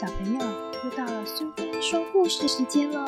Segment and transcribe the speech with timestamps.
[0.00, 0.38] 小朋友，
[0.84, 3.04] 又到了苏菲说故事时间喽！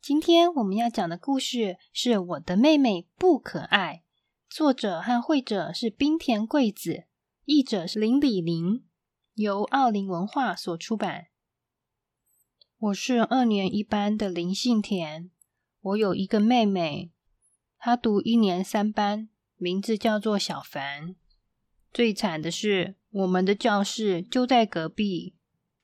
[0.00, 4.02] 今天我们要讲的故事是《我的妹妹不可爱》，
[4.52, 7.04] 作者和绘者是冰田贵子，
[7.44, 8.84] 译者是林李玲，
[9.34, 11.26] 由奥林文化所出版。
[12.78, 15.30] 我是二年一班的林信田，
[15.82, 17.12] 我有一个妹妹，
[17.84, 21.16] 她读一年三班，名字叫做小凡。
[21.92, 25.34] 最惨的是，我们的教室就在隔壁，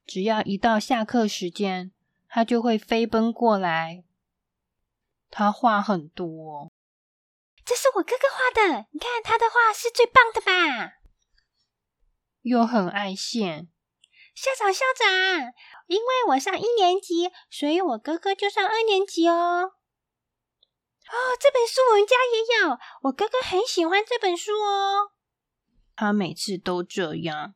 [0.06, 1.90] 只要一到下课时间，
[2.28, 4.04] 他就会飞奔过来。
[5.28, 6.70] 他话很多，
[7.64, 11.00] 这是我哥哥画的，你看他的画是最棒的吧？
[12.42, 13.68] 又很爱现。
[14.36, 15.52] 校长，校长，
[15.88, 19.72] 因为我上一年级，所以我哥哥就上二年级哦。
[21.08, 25.12] 哦，这本书我们家也有，我哥哥很喜欢这本书哦。
[25.96, 27.54] 他每次都这样。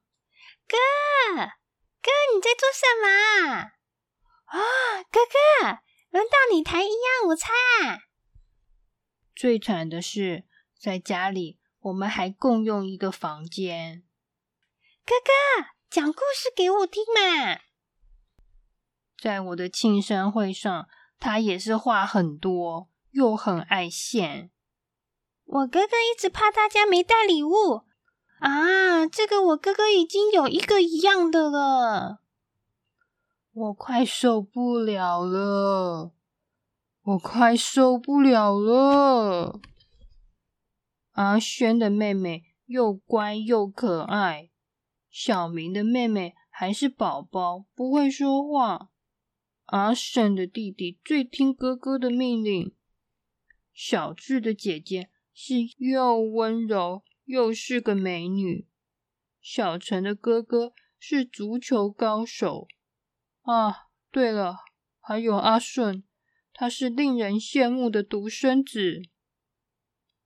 [0.67, 0.77] 哥
[1.37, 3.73] 哥，你在做什么？
[4.47, 4.59] 啊，
[5.11, 5.79] 哥哥，
[6.11, 7.53] 轮到你弹阴阳五叉。
[9.35, 10.45] 最惨的是，
[10.79, 14.03] 在家里我们还共用一个房间。
[15.05, 15.73] 哥哥。
[15.93, 17.61] 讲故事给我听嘛！
[19.21, 20.89] 在我的庆生会上，
[21.21, 24.51] 他也是话很多，又很爱现。
[25.45, 27.83] 我哥哥一直怕大家没带礼物
[28.41, 29.07] 啊！
[29.07, 32.21] 这个我哥哥已经有一个一样的了，
[33.53, 36.13] 我快受不了了，
[37.03, 39.61] 我快受不了了。
[41.13, 44.51] 阿轩的妹妹又乖又可爱。
[45.11, 48.89] 小明的妹妹还是宝宝，不会说话。
[49.67, 52.75] 阿婶的弟弟最听哥哥的命令。
[53.73, 58.67] 小智的姐姐是又温柔又是个美女。
[59.41, 62.69] 小陈的哥哥是足球高手。
[63.43, 64.59] 啊，对了，
[65.01, 66.05] 还有阿顺，
[66.53, 69.03] 他是令人羡慕的独生子。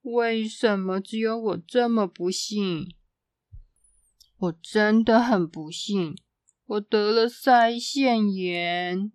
[0.02, 2.94] 为什么只有我这么不幸？
[4.38, 6.14] 我真的很不幸，
[6.66, 9.10] 我得了腮腺炎，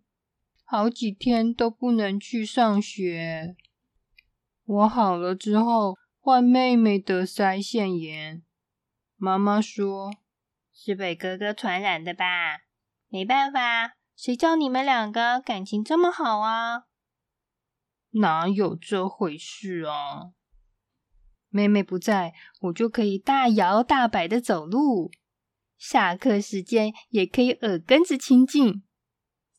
[0.64, 3.56] 好几天都不能去上学。
[4.66, 8.44] 我好了之后，换妹妹得腮腺炎，
[9.18, 10.12] 妈妈说
[10.74, 12.26] 是被哥哥传染的吧？
[13.10, 16.84] 没办法，谁叫你们两个感情这么好啊？
[18.12, 20.32] 哪有这回事啊？
[21.50, 25.12] 妹妹不在，我就可以大摇大摆的走路。
[25.78, 28.84] 下课时间也可以耳根子清净，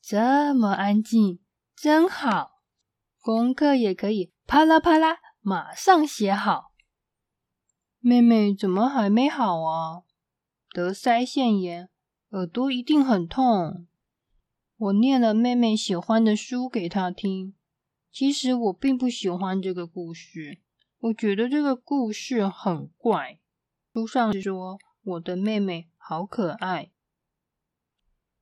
[0.01, 1.41] 这么安静
[1.75, 2.63] 真好。
[3.21, 6.75] 功课也可以啪啦啪啦马上写好。
[8.01, 10.03] 妹妹怎么还没好啊？
[10.75, 11.89] 得腮腺炎，
[12.33, 13.87] 耳朵一定很痛。
[14.77, 17.55] 我念了妹妹喜欢的书给她听，
[18.13, 20.61] 其实我并不喜欢这个故事。
[20.99, 23.41] 我觉得这个故事很怪。
[23.95, 26.93] 书上说我的妹妹好可爱。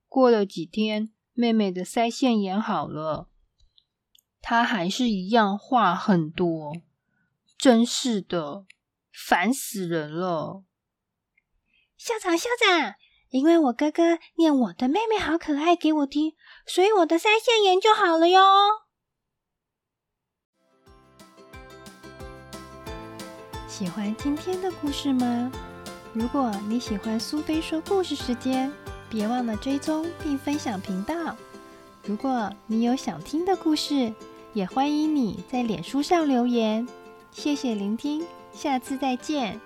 [0.09, 3.29] 过了几天，妹妹的腮腺炎好了，
[4.43, 6.73] 她还是一样话很多，
[7.59, 8.65] 真是的，
[9.12, 10.65] 烦死人了。
[11.97, 12.95] 校长，校长，
[13.28, 16.34] 因为我哥哥念我的妹妹好可爱给我听，
[16.67, 18.41] 所以我的腮腺炎就好了哟。
[23.69, 25.53] 喜欢今天的故事吗？
[26.12, 28.72] 如果你喜欢苏菲说故事时间，
[29.09, 31.37] 别忘了追踪并分享频道。
[32.05, 34.12] 如果你有想听的故事，
[34.53, 36.87] 也欢迎你在脸书上留言。
[37.31, 39.61] 谢谢聆听，下次再见。